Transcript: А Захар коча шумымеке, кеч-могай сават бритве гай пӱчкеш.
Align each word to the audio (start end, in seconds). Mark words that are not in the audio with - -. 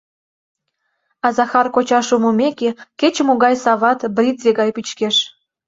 А 1.25 1.27
Захар 1.37 1.67
коча 1.75 1.99
шумымеке, 2.07 2.69
кеч-могай 2.99 3.55
сават 3.63 3.99
бритве 4.15 4.49
гай 4.59 4.69
пӱчкеш. 4.75 5.15